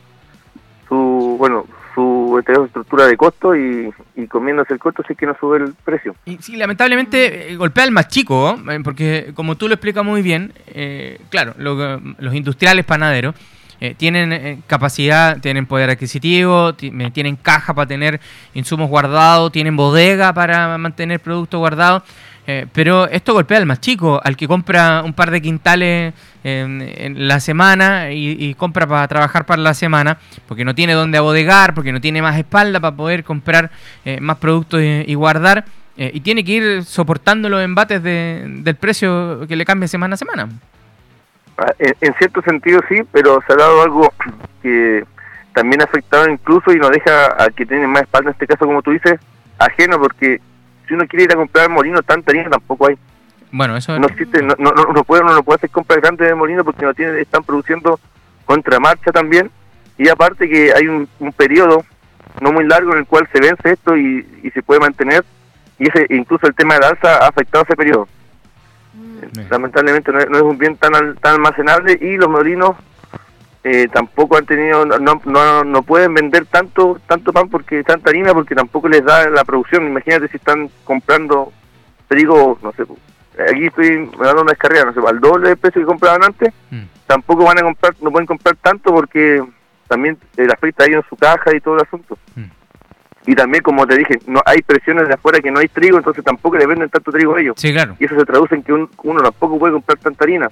su 0.88 1.36
bueno, 1.38 1.66
su 1.94 2.38
este, 2.40 2.54
estructura 2.54 3.06
de 3.08 3.18
costo 3.18 3.56
y, 3.56 3.92
y 4.16 4.28
comiéndose 4.28 4.74
el 4.74 4.80
costo 4.80 5.04
si 5.06 5.14
es 5.14 5.20
que 5.20 5.26
no 5.26 5.36
sube 5.40 5.58
el 5.58 5.74
precio. 5.84 6.16
Y 6.26 6.38
sí, 6.38 6.56
lamentablemente 6.56 7.52
eh, 7.52 7.56
golpea 7.56 7.84
al 7.84 7.92
más 7.92 8.08
chico, 8.08 8.58
¿no? 8.64 8.72
Eh, 8.72 8.80
porque 8.84 9.32
como 9.34 9.56
tú 9.56 9.68
lo 9.68 9.74
explicas 9.74 10.04
muy 10.04 10.22
bien, 10.22 10.54
eh, 10.68 11.20
claro, 11.30 11.54
los 11.58 12.34
industriales 12.36 12.86
panaderos 12.86 13.36
tienen 13.98 14.62
capacidad, 14.68 15.40
tienen 15.42 15.66
poder 15.66 15.90
adquisitivo, 15.90 16.74
ti- 16.76 16.92
tienen 17.12 17.36
caja 17.36 17.74
para 17.74 17.88
tener 17.88 18.20
insumos 18.54 18.88
guardados, 18.90 19.52
tienen 19.52 19.76
bodega 19.76 20.34
para 20.34 20.78
mantener 20.78 21.20
productos 21.20 21.58
guardados, 21.58 22.04
eh, 22.48 22.66
pero 22.74 23.08
esto 23.08 23.34
golpea 23.34 23.58
al 23.60 23.66
más 23.66 23.80
chico, 23.80 24.20
al 24.24 24.36
que 24.36 24.48
compra 24.48 25.04
un 25.04 25.14
par 25.14 25.30
de 25.32 25.42
quintales 25.42 26.14
en, 26.44 27.28
la 27.28 27.40
semana 27.40 28.12
y, 28.12 28.32
y 28.40 28.54
compra 28.56 28.88
para 28.88 29.08
trabajar 29.08 29.46
para 29.46 29.62
la 29.62 29.74
semana, 29.76 30.18
porque 30.48 30.66
no 30.66 30.74
tiene 30.74 30.94
dónde 30.94 31.18
abodegar, 31.20 31.74
porque 31.76 31.92
no 31.92 32.02
tiene 32.02 32.22
más 32.22 32.38
espalda 32.38 32.80
para 32.80 32.96
poder 32.96 33.24
comprar 33.24 33.70
eh, 34.06 34.20
más 34.20 34.38
productos 34.38 34.82
y, 34.82 35.14
guardar, 35.14 35.66
eh, 35.98 36.10
y 36.14 36.22
tiene 36.22 36.44
que 36.44 36.52
ir 36.54 36.84
soportando 36.84 37.48
los 37.48 37.62
embates 37.64 38.02
de- 38.02 38.44
del 38.48 38.76
precio 38.76 39.46
que 39.48 39.56
le 39.56 39.66
cambia 39.66 39.88
semana 39.88 40.16
a 40.16 40.18
semana. 40.18 40.50
Ah, 41.58 41.74
En, 41.78 42.14
cierto 42.16 42.42
sentido 42.42 42.82
sí, 42.90 43.02
pero 43.12 43.40
se 43.46 43.54
ha 43.54 43.58
dado 43.58 43.84
algo 43.84 44.12
que 44.64 45.04
también 45.54 45.82
ha 45.82 45.86
afectado 45.86 46.28
incluso 46.30 46.72
y 46.74 46.80
nos 46.80 46.90
deja 46.92 47.44
a 47.44 47.50
que 47.50 47.66
tienen 47.66 47.90
más 47.90 48.04
espalda, 48.04 48.30
en 48.30 48.34
este 48.34 48.48
caso 48.48 48.66
como 48.66 48.82
tú 48.82 48.92
dices, 48.92 49.20
ajeno, 49.60 50.00
porque 50.00 50.42
si 50.88 50.94
uno 50.94 51.06
quiere 51.08 51.26
ir 51.26 51.32
a 51.32 51.36
comprar 51.36 51.70
molino, 51.70 52.02
tanta 52.02 52.32
harina 52.32 52.50
tampoco 52.50 52.88
hay. 52.88 52.98
Bueno, 53.52 53.76
eso 53.76 53.98
no 54.00 54.08
existe, 54.08 54.42
no, 54.42 54.56
no, 54.60 54.72
no, 54.72 54.86
no 54.94 55.04
puede, 55.04 55.24
uno 55.24 55.34
no 55.34 55.44
puede 55.44 55.58
hacer 55.58 55.70
compras 55.70 56.00
grandes 56.02 56.28
de 56.28 56.36
molino 56.36 56.64
porque 56.64 56.86
no 56.86 56.94
tiene, 56.94 57.20
están 57.20 57.44
produciendo 57.44 58.00
contramarcha 58.46 59.12
también 59.12 59.52
y 59.98 60.08
aparte 60.10 60.50
que 60.50 60.74
hay 60.74 60.88
un, 60.88 61.08
un 61.20 61.34
periodo 61.34 61.84
no 62.40 62.52
muy 62.54 62.66
largo 62.66 62.94
en 62.94 63.00
el 63.00 63.06
cual 63.06 63.28
se 63.34 63.42
vence 63.42 63.72
esto 63.72 63.98
y, 63.98 64.26
y 64.44 64.50
se 64.52 64.64
puede 64.64 64.80
mantener 64.80 65.26
y 65.78 65.90
ese 65.90 66.06
incluso 66.10 66.48
el 66.48 66.56
tema 66.56 66.76
de 66.76 66.80
la 66.82 66.88
alza 66.90 67.18
ha 67.18 67.28
afectado 67.28 67.64
ese 67.66 67.76
periodo. 67.76 68.08
Mm. 68.94 69.50
Lamentablemente 69.50 70.12
no 70.12 70.20
es, 70.20 70.30
no 70.30 70.38
es 70.38 70.44
un 70.44 70.58
bien 70.58 70.78
tan 70.78 70.96
al- 70.96 71.16
tan 71.18 71.36
almacenable 71.36 71.98
y 72.02 72.18
los 72.18 72.30
molinos 72.30 72.76
eh, 73.64 73.88
tampoco 73.94 74.38
han 74.38 74.46
tenido 74.46 74.86
no, 74.86 75.22
no, 75.26 75.64
no, 75.64 75.82
pueden 75.84 76.14
vender 76.16 76.46
tanto 76.48 77.00
tanto 77.08 77.32
pan 77.32 77.48
porque 77.50 77.84
tanta 77.84 78.10
harina 78.10 78.34
porque 78.34 78.56
tampoco 78.56 78.90
les 78.90 79.04
da 79.06 79.30
la 79.30 79.44
producción. 79.44 79.86
Imagínate 79.88 80.28
si 80.30 80.38
están 80.38 80.70
comprando 80.84 81.52
trigo, 82.08 82.58
no 82.64 82.72
sé, 82.74 82.84
aquí 83.50 83.68
estoy 83.68 84.10
dando 84.20 84.42
una 84.42 84.52
descarga, 84.52 84.86
no 84.86 84.94
sé, 84.94 85.00
al 85.08 85.20
doble 85.20 85.50
del 85.50 85.58
precio 85.58 85.82
que 85.82 85.86
compraban 85.86 86.24
antes, 86.24 86.54
Mm. 86.72 86.82
tampoco 87.08 87.44
van 87.46 87.60
a 87.60 87.62
comprar, 87.64 87.94
no 88.02 88.12
pueden 88.12 88.26
comprar 88.28 88.56
tanto 88.58 88.92
porque 88.94 89.44
también 89.88 90.18
eh, 90.38 90.46
la 90.46 90.54
afecta 90.54 90.84
a 90.84 90.88
ellos 90.88 91.04
en 91.04 91.10
su 91.10 91.16
caja 91.16 91.56
y 91.56 91.60
todo 91.62 91.76
el 91.76 91.82
asunto. 91.82 92.18
Mm. 92.36 92.44
Y 93.28 93.36
también, 93.36 93.62
como 93.64 93.86
te 93.86 93.96
dije, 93.98 94.18
no 94.26 94.42
hay 94.46 94.62
presiones 94.64 95.08
de 95.08 95.14
afuera 95.14 95.40
que 95.40 95.52
no 95.52 95.60
hay 95.60 95.68
trigo, 95.68 95.98
entonces 95.98 96.24
tampoco 96.24 96.58
le 96.58 96.66
venden 96.66 96.90
tanto 96.90 97.12
trigo 97.12 97.36
a 97.36 97.40
ellos. 97.42 97.56
Sí, 97.58 97.72
claro. 97.72 97.96
Y 98.00 98.06
eso 98.06 98.16
se 98.18 98.26
traduce 98.26 98.56
en 98.56 98.64
que 98.64 98.74
un- 98.74 98.90
uno 99.04 99.22
tampoco 99.22 99.60
puede 99.60 99.74
comprar 99.74 100.00
tanta 100.00 100.24
harina. 100.24 100.50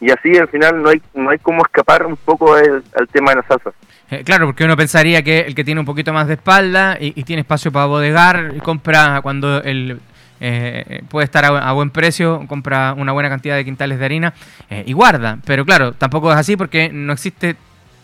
Y 0.00 0.10
así 0.10 0.36
al 0.38 0.48
final 0.48 0.80
no 0.82 0.90
hay 0.90 1.02
no 1.14 1.30
hay 1.30 1.38
cómo 1.38 1.62
escapar 1.62 2.06
un 2.06 2.16
poco 2.16 2.54
al, 2.54 2.84
al 2.96 3.08
tema 3.08 3.30
de 3.30 3.36
las 3.36 3.46
salsas. 3.46 3.74
Eh, 4.10 4.22
claro, 4.24 4.46
porque 4.46 4.64
uno 4.64 4.76
pensaría 4.76 5.22
que 5.22 5.40
el 5.40 5.54
que 5.54 5.64
tiene 5.64 5.80
un 5.80 5.86
poquito 5.86 6.12
más 6.12 6.28
de 6.28 6.34
espalda 6.34 6.96
y, 7.00 7.12
y 7.20 7.24
tiene 7.24 7.40
espacio 7.40 7.70
para 7.72 7.86
bodegar, 7.86 8.56
compra 8.62 9.20
cuando 9.22 9.62
el 9.62 10.00
eh, 10.40 11.02
puede 11.10 11.24
estar 11.24 11.44
a, 11.44 11.48
a 11.68 11.72
buen 11.72 11.90
precio, 11.90 12.44
compra 12.46 12.94
una 12.96 13.12
buena 13.12 13.28
cantidad 13.28 13.56
de 13.56 13.64
quintales 13.64 13.98
de 13.98 14.04
harina 14.04 14.32
eh, 14.70 14.84
y 14.86 14.92
guarda. 14.92 15.38
Pero 15.44 15.64
claro, 15.64 15.92
tampoco 15.92 16.30
es 16.30 16.38
así 16.38 16.56
porque 16.56 16.90
no 16.92 17.12
existe 17.12 17.56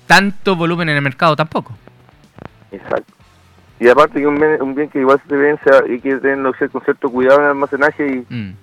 tanto 0.07 0.57
volumen 0.57 0.89
en 0.89 0.97
el 0.97 1.03
mercado 1.03 1.37
tampoco. 1.37 1.77
Exacto. 2.73 3.13
Y 3.81 3.89
aparte 3.89 4.21
que 4.21 4.27
un 4.27 4.37
bien, 4.37 4.61
un 4.63 4.75
bien 4.75 4.89
que 4.89 4.99
igual 5.01 5.21
se 5.29 5.37
vence 5.37 5.71
y 5.89 6.01
que 6.01 6.15
hacer 6.15 6.71
con 6.71 6.83
cierto 6.83 7.09
cuidado 7.11 7.39
en 7.39 7.45
el 7.45 7.51
almacenaje 7.51 8.07
y, 8.29 8.35
Mm. 8.35 8.55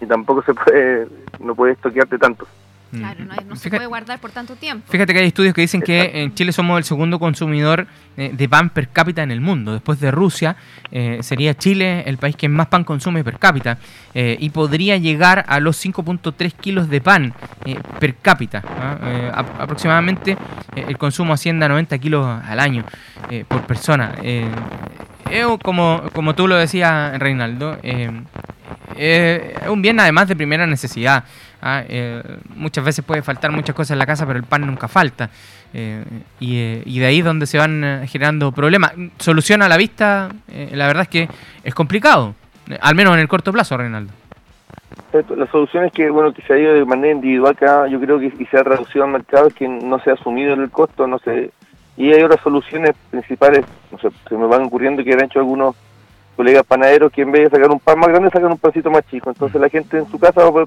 y 0.00 0.06
tampoco 0.06 0.42
se 0.42 0.54
puede, 0.54 1.06
no 1.38 1.54
puede 1.54 1.72
estoquearte 1.72 2.18
tanto. 2.18 2.46
Claro, 2.90 3.24
no, 3.24 3.34
no 3.48 3.56
se 3.56 3.70
puede 3.70 3.86
guardar 3.86 4.18
por 4.18 4.32
tanto 4.32 4.56
tiempo. 4.56 4.90
Fíjate 4.90 5.12
que 5.12 5.20
hay 5.20 5.26
estudios 5.26 5.54
que 5.54 5.60
dicen 5.60 5.80
que 5.80 6.22
en 6.22 6.34
Chile 6.34 6.52
somos 6.52 6.76
el 6.76 6.84
segundo 6.84 7.20
consumidor 7.20 7.86
eh, 8.16 8.32
de 8.34 8.48
pan 8.48 8.70
per 8.70 8.88
cápita 8.88 9.22
en 9.22 9.30
el 9.30 9.40
mundo. 9.40 9.72
Después 9.72 10.00
de 10.00 10.10
Rusia, 10.10 10.56
eh, 10.90 11.20
sería 11.22 11.56
Chile 11.56 12.02
el 12.06 12.18
país 12.18 12.34
que 12.34 12.48
más 12.48 12.66
pan 12.66 12.82
consume 12.82 13.22
per 13.22 13.38
cápita. 13.38 13.78
Eh, 14.12 14.36
y 14.40 14.50
podría 14.50 14.96
llegar 14.96 15.44
a 15.46 15.60
los 15.60 15.82
5.3 15.84 16.52
kilos 16.52 16.90
de 16.90 17.00
pan 17.00 17.32
per 18.00 18.16
cápita. 18.16 18.62
¿ah? 18.66 19.44
aproximadamente 19.60 20.36
el 20.74 20.98
consumo 20.98 21.32
asciende 21.32 21.66
a 21.66 21.68
90 21.68 21.98
kilos 21.98 22.26
al 22.26 22.58
año 22.58 22.84
por 23.46 23.62
persona. 23.66 24.14
como, 25.62 26.02
como 26.12 26.34
tú 26.34 26.48
lo 26.48 26.56
decías, 26.56 27.18
Reinaldo, 27.18 27.78
es 27.82 28.10
un 29.68 29.82
bien 29.82 30.00
además 30.00 30.28
de 30.28 30.36
primera 30.36 30.66
necesidad. 30.66 31.24
¿Ah? 31.62 31.82
Eh, 31.88 32.22
muchas 32.56 32.84
veces 32.84 33.04
puede 33.04 33.22
faltar 33.22 33.52
muchas 33.52 33.74
cosas 33.74 33.92
en 33.92 33.98
la 33.98 34.06
casa, 34.06 34.26
pero 34.26 34.38
el 34.38 34.44
pan 34.44 34.66
nunca 34.66 34.88
falta. 34.88 35.30
Eh, 35.72 36.04
eh, 36.40 36.82
y, 36.84 36.98
de 36.98 37.06
ahí 37.06 37.18
es 37.18 37.24
donde 37.24 37.46
se 37.46 37.58
van 37.58 38.06
generando 38.08 38.52
problemas. 38.52 38.92
Solución 39.18 39.62
a 39.62 39.68
la 39.68 39.76
vista, 39.76 40.30
la 40.72 40.86
verdad 40.86 41.02
es 41.02 41.08
que 41.08 41.28
es 41.64 41.74
complicado, 41.74 42.34
al 42.80 42.94
menos 42.94 43.14
en 43.14 43.20
el 43.20 43.28
corto 43.28 43.52
plazo, 43.52 43.76
Reinaldo. 43.76 44.12
La 45.12 45.46
solución 45.50 45.84
es 45.84 45.92
que, 45.92 46.10
bueno, 46.10 46.32
que 46.32 46.42
se 46.42 46.52
ha 46.52 46.58
ido 46.58 46.74
de 46.74 46.84
manera 46.84 47.14
individual, 47.14 47.52
acá 47.52 47.86
yo 47.88 48.00
creo 48.00 48.18
que 48.18 48.32
se 48.50 48.56
ha 48.56 48.62
reducido 48.62 49.04
al 49.04 49.10
mercado, 49.10 49.48
es 49.48 49.54
que 49.54 49.68
no 49.68 49.98
se 50.00 50.10
ha 50.10 50.14
asumido 50.14 50.54
el 50.54 50.70
costo, 50.70 51.06
no 51.06 51.18
se... 51.18 51.50
Y 51.96 52.12
hay 52.12 52.22
otras 52.22 52.40
soluciones 52.42 52.92
principales, 53.10 53.64
no 53.90 53.98
sé, 53.98 54.08
se 54.28 54.36
me 54.36 54.46
van 54.46 54.62
ocurriendo 54.62 55.04
que 55.04 55.12
han 55.12 55.24
hecho 55.24 55.40
algunos 55.40 55.76
colegas 56.36 56.64
panaderos 56.64 57.12
que 57.12 57.20
en 57.20 57.32
vez 57.32 57.50
de 57.50 57.56
sacar 57.56 57.70
un 57.70 57.80
pan 57.80 57.98
más 57.98 58.08
grande 58.08 58.30
sacan 58.30 58.52
un 58.52 58.58
pancito 58.58 58.90
más 58.90 59.06
chico. 59.10 59.28
Entonces 59.28 59.60
la 59.60 59.68
gente 59.68 59.98
en 59.98 60.10
su 60.10 60.18
casa 60.18 60.48
va 60.48 60.64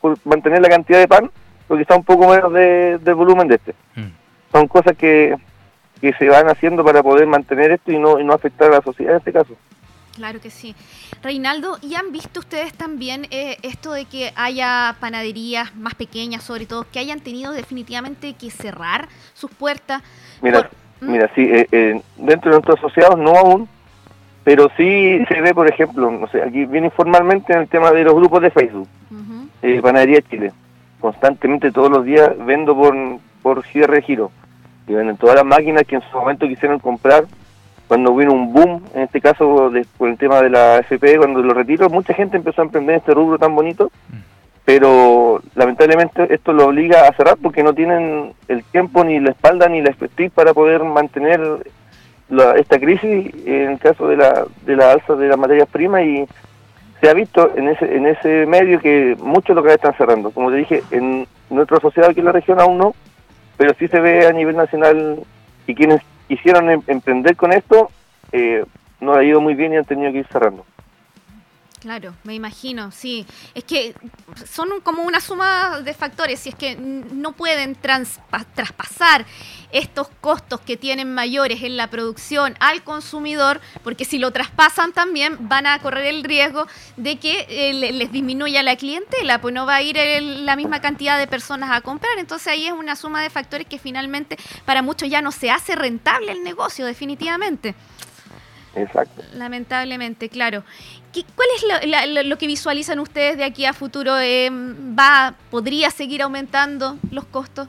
por 0.00 0.18
mantener 0.24 0.60
la 0.60 0.68
cantidad 0.68 0.98
de 0.98 1.08
pan, 1.08 1.30
porque 1.66 1.82
está 1.82 1.96
un 1.96 2.04
poco 2.04 2.28
menos 2.28 2.52
de, 2.52 3.14
volumen 3.14 3.48
de 3.48 3.56
este. 3.56 3.74
Mm. 3.96 4.10
Son 4.52 4.68
cosas 4.68 4.96
que, 4.96 5.36
que 6.00 6.12
se 6.14 6.28
van 6.28 6.48
haciendo 6.48 6.84
para 6.84 7.02
poder 7.02 7.26
mantener 7.26 7.72
esto 7.72 7.90
y 7.90 7.98
no, 7.98 8.18
y 8.20 8.24
no 8.24 8.34
afectar 8.34 8.70
a 8.70 8.76
la 8.76 8.82
sociedad 8.82 9.12
en 9.12 9.18
este 9.18 9.32
caso. 9.32 9.54
Claro 10.14 10.40
que 10.40 10.50
sí. 10.50 10.76
Reinaldo, 11.22 11.78
¿y 11.82 11.94
han 11.96 12.12
visto 12.12 12.40
ustedes 12.40 12.72
también 12.72 13.26
eh, 13.30 13.56
esto 13.62 13.92
de 13.92 14.04
que 14.04 14.32
haya 14.36 14.94
panaderías 15.00 15.74
más 15.74 15.94
pequeñas, 15.94 16.44
sobre 16.44 16.66
todo, 16.66 16.86
que 16.90 17.00
hayan 17.00 17.20
tenido 17.20 17.52
definitivamente 17.52 18.34
que 18.34 18.50
cerrar 18.50 19.08
sus 19.32 19.50
puertas? 19.50 20.02
Mira, 20.40 20.70
¿Mm? 21.00 21.10
mira 21.10 21.30
sí, 21.34 21.42
eh, 21.42 21.66
eh, 21.72 22.00
dentro 22.16 22.50
de 22.50 22.56
nuestros 22.58 22.78
asociados 22.78 23.18
no 23.18 23.30
aún, 23.30 23.68
pero 24.44 24.70
sí 24.76 25.24
se 25.28 25.40
ve, 25.40 25.52
por 25.52 25.68
ejemplo, 25.68 26.10
no 26.10 26.28
sé, 26.28 26.42
aquí 26.42 26.64
viene 26.66 26.88
informalmente 26.88 27.52
en 27.52 27.60
el 27.60 27.68
tema 27.68 27.90
de 27.90 28.04
los 28.04 28.14
grupos 28.14 28.42
de 28.42 28.50
Facebook 28.50 28.88
eh, 29.64 29.80
Panadería 29.80 30.20
Chile. 30.20 30.52
Constantemente, 31.00 31.72
todos 31.72 31.90
los 31.90 32.04
días, 32.04 32.30
vendo 32.44 32.76
por, 32.76 32.94
por 33.42 33.64
cierre 33.66 34.02
giro. 34.02 34.30
Y 34.86 34.92
venden 34.92 35.16
todas 35.16 35.36
las 35.36 35.44
máquinas 35.44 35.84
que 35.84 35.96
en 35.96 36.02
su 36.02 36.18
momento 36.18 36.46
quisieron 36.46 36.78
comprar. 36.78 37.24
Cuando 37.88 38.14
vino 38.14 38.32
un 38.32 38.52
boom, 38.52 38.82
en 38.94 39.02
este 39.02 39.20
caso 39.20 39.70
de, 39.70 39.86
por 39.96 40.08
el 40.08 40.18
tema 40.18 40.40
de 40.42 40.50
la 40.50 40.78
FP, 40.78 41.16
cuando 41.18 41.42
lo 41.42 41.54
retiro, 41.54 41.88
mucha 41.88 42.12
gente 42.14 42.36
empezó 42.36 42.60
a 42.60 42.64
emprender 42.64 42.96
este 42.96 43.14
rubro 43.14 43.38
tan 43.38 43.54
bonito. 43.54 43.90
Pero 44.66 45.42
lamentablemente 45.54 46.32
esto 46.32 46.52
lo 46.52 46.66
obliga 46.66 47.06
a 47.06 47.12
cerrar 47.14 47.36
porque 47.42 47.62
no 47.62 47.74
tienen 47.74 48.32
el 48.48 48.64
tiempo, 48.64 49.04
ni 49.04 49.20
la 49.20 49.30
espalda, 49.30 49.68
ni 49.68 49.82
la 49.82 49.90
expertise 49.90 50.30
para 50.30 50.54
poder 50.54 50.84
mantener 50.84 51.40
esta 52.56 52.78
crisis 52.78 53.30
en 53.44 53.72
el 53.72 53.78
caso 53.78 54.08
de 54.08 54.16
la, 54.16 54.46
de 54.64 54.76
la 54.76 54.92
alza 54.92 55.14
de 55.14 55.28
las 55.28 55.38
materias 55.38 55.68
primas 55.68 56.02
y 56.02 56.26
se 57.04 57.10
ha 57.10 57.14
visto 57.14 57.52
en 57.54 57.68
ese, 57.68 57.96
en 57.96 58.06
ese 58.06 58.46
medio 58.46 58.80
que 58.80 59.14
muchos 59.20 59.54
locales 59.54 59.76
están 59.76 59.94
cerrando. 59.98 60.30
Como 60.30 60.50
te 60.50 60.56
dije, 60.56 60.82
en 60.90 61.26
nuestra 61.50 61.78
sociedad 61.78 62.08
aquí 62.08 62.20
en 62.20 62.24
la 62.24 62.32
región 62.32 62.58
aún 62.58 62.78
no, 62.78 62.94
pero 63.58 63.74
sí 63.78 63.88
se 63.88 64.00
ve 64.00 64.26
a 64.26 64.32
nivel 64.32 64.56
nacional 64.56 65.18
y 65.66 65.74
quienes 65.74 66.00
quisieron 66.28 66.70
em, 66.70 66.80
emprender 66.86 67.36
con 67.36 67.52
esto 67.52 67.90
eh, 68.32 68.64
no 69.02 69.12
ha 69.12 69.22
ido 69.22 69.42
muy 69.42 69.54
bien 69.54 69.74
y 69.74 69.76
han 69.76 69.84
tenido 69.84 70.12
que 70.12 70.20
ir 70.20 70.26
cerrando. 70.28 70.64
Claro, 71.84 72.14
me 72.24 72.32
imagino, 72.32 72.90
sí. 72.92 73.26
Es 73.54 73.62
que 73.62 73.94
son 74.50 74.80
como 74.82 75.02
una 75.02 75.20
suma 75.20 75.82
de 75.82 75.92
factores, 75.92 76.40
si 76.40 76.48
es 76.48 76.54
que 76.54 76.76
no 76.76 77.32
pueden 77.32 77.74
traspasar 77.74 79.26
estos 79.70 80.08
costos 80.22 80.62
que 80.62 80.78
tienen 80.78 81.12
mayores 81.12 81.62
en 81.62 81.76
la 81.76 81.90
producción 81.90 82.56
al 82.58 82.82
consumidor, 82.84 83.60
porque 83.82 84.06
si 84.06 84.18
lo 84.18 84.30
traspasan 84.30 84.94
también 84.94 85.36
van 85.46 85.66
a 85.66 85.78
correr 85.80 86.06
el 86.06 86.24
riesgo 86.24 86.66
de 86.96 87.18
que 87.18 87.44
eh, 87.50 87.74
les 87.74 88.10
disminuya 88.10 88.62
la 88.62 88.76
clientela, 88.76 89.42
pues 89.42 89.52
no 89.52 89.66
va 89.66 89.74
a 89.74 89.82
ir 89.82 89.98
la 90.22 90.56
misma 90.56 90.80
cantidad 90.80 91.18
de 91.18 91.26
personas 91.26 91.70
a 91.70 91.82
comprar. 91.82 92.18
Entonces 92.18 92.48
ahí 92.48 92.66
es 92.66 92.72
una 92.72 92.96
suma 92.96 93.20
de 93.20 93.28
factores 93.28 93.66
que 93.66 93.78
finalmente 93.78 94.38
para 94.64 94.80
muchos 94.80 95.10
ya 95.10 95.20
no 95.20 95.32
se 95.32 95.50
hace 95.50 95.76
rentable 95.76 96.32
el 96.32 96.42
negocio, 96.44 96.86
definitivamente. 96.86 97.74
Exacto. 98.76 99.22
Lamentablemente, 99.34 100.28
claro. 100.28 100.62
¿Cuál 101.34 101.48
es 101.54 102.26
lo, 102.26 102.38
que 102.38 102.46
visualizan 102.46 102.98
ustedes 102.98 103.36
de 103.36 103.44
aquí 103.44 103.66
a 103.66 103.72
futuro? 103.72 104.18
Eh, 104.18 104.50
¿Va, 104.50 105.34
¿Podría 105.50 105.90
seguir 105.90 106.22
aumentando 106.22 106.96
los 107.10 107.24
costos? 107.24 107.68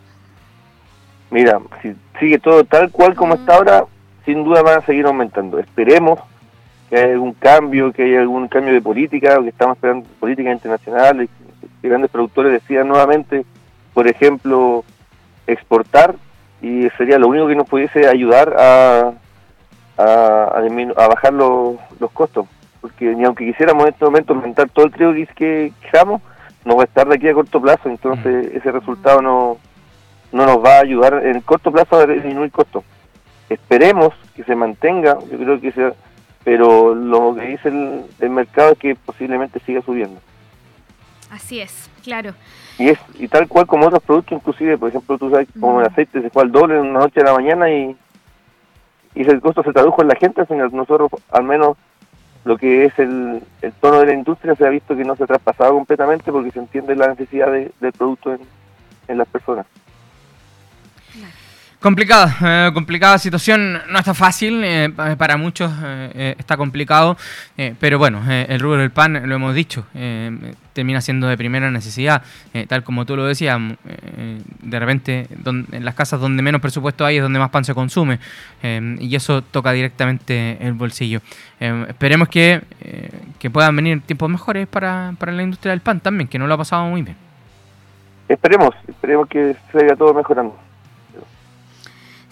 Mira, 1.29 1.59
si 1.81 1.95
sigue 2.19 2.39
todo 2.39 2.63
tal 2.63 2.91
cual 2.91 3.15
como 3.15 3.35
está 3.35 3.53
mm. 3.53 3.55
ahora, 3.55 3.85
sin 4.25 4.43
duda 4.43 4.61
van 4.61 4.79
a 4.79 4.85
seguir 4.85 5.05
aumentando. 5.05 5.59
Esperemos 5.59 6.19
que 6.89 6.97
haya 6.97 7.13
algún 7.13 7.33
cambio, 7.33 7.91
que 7.91 8.03
haya 8.03 8.21
algún 8.21 8.47
cambio 8.47 8.73
de 8.73 8.81
política, 8.81 9.41
que 9.41 9.49
estamos 9.49 9.77
esperando 9.77 10.07
política 10.19 10.51
internacional, 10.51 11.27
que 11.81 11.87
grandes 11.87 12.09
productores 12.09 12.51
decidan 12.51 12.87
nuevamente, 12.87 13.45
por 13.93 14.07
ejemplo, 14.07 14.83
exportar 15.47 16.15
y 16.61 16.89
sería 16.97 17.19
lo 17.19 17.27
único 17.27 17.47
que 17.47 17.55
nos 17.55 17.67
pudiese 17.67 18.07
ayudar 18.07 18.55
a, 18.57 19.13
a, 19.97 20.61
a, 20.95 21.07
bajar 21.07 21.33
los, 21.33 21.75
los 21.99 22.11
costos 22.11 22.47
porque 22.85 23.15
ni 23.15 23.23
aunque 23.23 23.47
quisiéramos 23.47 23.81
en 23.83 23.93
este 23.93 24.05
momento 24.05 24.33
aumentar 24.33 24.69
todo 24.69 24.85
el 24.85 24.91
trigo 24.91 25.11
que 25.35 25.73
queramos, 25.81 26.21
no 26.65 26.75
va 26.75 26.83
a 26.83 26.85
estar 26.85 27.07
de 27.07 27.15
aquí 27.15 27.27
a 27.27 27.33
corto 27.33 27.59
plazo, 27.59 27.89
entonces 27.89 28.53
ese 28.53 28.71
resultado 28.71 29.23
no, 29.23 29.57
no 30.31 30.45
nos 30.45 30.63
va 30.63 30.77
a 30.77 30.81
ayudar 30.81 31.25
en 31.25 31.37
el 31.37 31.43
corto 31.43 31.71
plazo 31.71 31.95
a 31.97 32.05
disminuir 32.05 32.51
costos. 32.51 32.83
Esperemos 33.49 34.13
que 34.35 34.43
se 34.43 34.55
mantenga, 34.55 35.17
yo 35.31 35.35
creo 35.35 35.59
que 35.59 35.71
sea, 35.71 35.93
pero 36.43 36.93
lo 36.93 37.33
que 37.33 37.47
dice 37.47 37.69
el, 37.69 38.29
mercado 38.29 38.73
es 38.73 38.77
que 38.77 38.93
posiblemente 38.93 39.59
siga 39.61 39.81
subiendo. 39.81 40.21
Así 41.31 41.61
es, 41.61 41.89
claro. 42.03 42.35
Y 42.77 42.89
es 42.89 42.99
y 43.17 43.27
tal 43.27 43.47
cual 43.47 43.65
como 43.65 43.87
otros 43.87 44.03
productos, 44.03 44.37
inclusive, 44.37 44.77
por 44.77 44.89
ejemplo, 44.89 45.17
tú 45.17 45.31
sabes, 45.31 45.47
como 45.59 45.81
el 45.81 45.87
aceite 45.87 46.21
se 46.21 46.29
fue 46.29 46.43
al 46.43 46.51
doble 46.51 46.75
en 46.75 46.81
una 46.81 46.99
noche 46.99 47.21
de 47.21 47.25
la 47.25 47.33
mañana 47.33 47.67
y, 47.71 47.97
y 49.15 49.21
el 49.21 49.41
costo 49.41 49.63
se 49.63 49.73
tradujo 49.73 50.01
en 50.01 50.09
la 50.09 50.15
gente, 50.15 50.45
nosotros 50.71 51.09
al 51.31 51.43
menos 51.43 51.77
lo 52.43 52.57
que 52.57 52.85
es 52.85 52.99
el, 52.99 53.41
tono 53.81 53.99
de 53.99 54.07
la 54.07 54.13
industria 54.13 54.55
se 54.55 54.65
ha 54.65 54.69
visto 54.69 54.95
que 54.95 55.03
no 55.03 55.15
se 55.15 55.23
ha 55.23 55.27
traspasado 55.27 55.73
completamente 55.73 56.31
porque 56.31 56.51
se 56.51 56.59
entiende 56.59 56.95
la 56.95 57.07
necesidad 57.07 57.51
del 57.51 57.93
producto 57.93 58.33
en, 58.33 58.41
en 59.07 59.17
las 59.17 59.27
personas. 59.27 59.65
Complicada, 61.79 62.35
eh, 62.41 62.71
complicada 62.73 63.19
situación, 63.19 63.79
no 63.89 63.99
está 63.99 64.13
fácil, 64.13 64.63
eh, 64.63 64.91
para 65.17 65.37
muchos 65.37 65.71
eh, 65.83 66.35
está 66.39 66.57
complicado, 66.57 67.15
pero 67.79 67.99
bueno, 67.99 68.23
el 68.27 68.59
rubro 68.59 68.79
del 68.79 68.91
pan, 68.91 69.27
lo 69.27 69.35
hemos 69.35 69.53
dicho, 69.53 69.85
termina 70.73 70.99
siendo 71.01 71.27
de 71.27 71.37
primera 71.37 71.69
necesidad, 71.69 72.23
tal 72.67 72.83
como 72.83 73.05
tú 73.05 73.15
lo 73.15 73.25
decías, 73.25 73.59
de 74.61 74.79
repente 74.79 75.27
en 75.45 75.85
las 75.85 75.95
casas 75.95 76.19
donde 76.19 76.41
menos 76.41 76.59
presupuesto 76.59 77.05
hay 77.05 77.17
es 77.17 77.23
donde 77.23 77.39
más 77.39 77.49
pan 77.49 77.63
se 77.63 77.73
consume, 77.73 78.19
y 78.63 79.15
eso 79.15 79.41
toca 79.41 79.71
directamente 79.71 80.57
el 80.61 80.73
bolsillo. 80.73 81.21
esperemos 81.59 82.29
que, 82.29 82.61
que, 83.37 83.49
puedan 83.49 83.75
venir 83.75 84.01
tiempos 84.01 84.29
mejores 84.29 84.67
para, 84.67 85.13
para 85.19 85.31
la 85.31 85.43
industria 85.43 85.71
del 85.71 85.81
pan 85.81 85.99
también, 85.99 86.27
que 86.27 86.39
no 86.39 86.47
lo 86.47 86.55
ha 86.55 86.57
pasado 86.57 86.85
muy 86.85 87.03
bien. 87.03 87.17
Esperemos, 88.27 88.73
esperemos 88.87 89.27
que 89.27 89.55
se 89.71 89.77
vaya 89.77 89.95
todo 89.95 90.13
mejorando. 90.13 90.64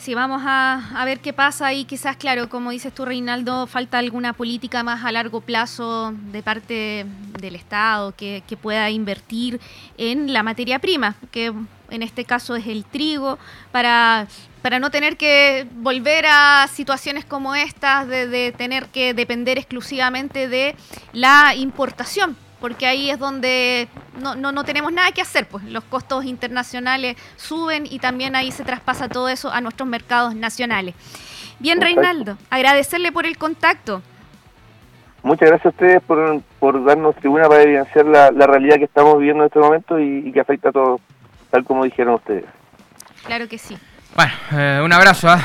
Sí, 0.03 0.15
vamos 0.15 0.41
a, 0.45 1.01
ver 1.05 1.21
qué 1.21 1.31
pasa 1.31 1.71
y 1.71 1.85
quizás, 1.85 2.17
claro, 2.17 2.49
como 2.49 2.71
dices 2.71 2.93
tú, 2.93 3.05
Reinaldo, 3.05 3.67
falta 3.67 3.99
alguna 3.99 4.33
política 4.33 4.83
más 4.83 5.05
a 5.05 5.13
largo 5.13 5.39
plazo 5.39 6.13
de 6.33 6.43
parte 6.43 7.05
del 7.39 7.55
Estado 7.55 8.13
que, 8.13 8.43
pueda 8.61 8.89
invertir 8.89 9.61
en 9.97 10.33
la 10.33 10.43
materia 10.43 10.79
prima, 10.79 11.15
que 11.31 11.53
en 11.89 12.03
este 12.03 12.25
caso 12.25 12.57
es 12.57 12.67
el 12.67 12.83
trigo, 12.83 13.39
para, 13.71 14.27
para 14.61 14.77
no 14.77 14.91
tener 14.91 15.15
que 15.15 15.67
volver 15.77 16.25
a 16.27 16.67
situaciones 16.67 17.23
como 17.23 17.55
estas 17.55 18.05
de, 18.05 18.27
de 18.27 18.51
tener 18.51 18.87
que 18.87 19.13
depender 19.13 19.57
exclusivamente 19.57 20.49
de 20.49 20.75
la 21.13 21.55
importación 21.55 22.35
porque 22.63 22.87
ahí 22.87 23.09
es 23.09 23.19
donde 23.19 23.89
no, 24.21 24.35
no, 24.35 24.63
tenemos 24.63 24.93
nada 24.93 25.11
que 25.11 25.21
hacer, 25.21 25.45
pues 25.45 25.65
los 25.65 25.83
costos 25.83 26.23
internacionales 26.23 27.17
suben 27.35 27.85
y 27.85 27.99
también 27.99 28.37
ahí 28.37 28.53
se 28.53 28.63
traspasa 28.63 29.09
todo 29.09 29.27
eso 29.27 29.51
a 29.51 29.59
nuestros 29.59 29.89
mercados 29.89 30.33
nacionales. 30.33 30.95
Bien, 31.59 31.81
Reinaldo, 31.81 32.37
agradecerle 32.49 33.11
por 33.11 33.25
el 33.25 33.37
contacto. 33.37 34.01
Muchas 35.23 35.49
gracias 35.49 35.65
a 35.65 35.69
ustedes 35.71 36.01
por, 36.03 36.41
por 36.61 36.85
darnos 36.85 37.17
tribuna 37.17 37.49
para 37.49 37.63
evidenciar 37.63 38.05
la, 38.05 38.31
la 38.31 38.47
realidad 38.47 38.77
que 38.77 38.85
estamos 38.85 39.17
viviendo 39.17 39.43
en 39.43 39.47
este 39.47 39.59
momento 39.59 39.99
y, 39.99 40.19
y 40.25 40.31
que 40.31 40.39
afecta 40.39 40.69
a 40.69 40.71
todos, 40.71 41.01
tal 41.51 41.65
como 41.65 41.83
dijeron 41.83 42.13
ustedes. 42.13 42.45
Claro 43.25 43.49
que 43.49 43.57
sí. 43.57 43.77
Bueno, 44.15 44.31
eh, 44.53 44.81
un 44.81 44.93
abrazo. 44.93 45.27
¿ah? 45.27 45.41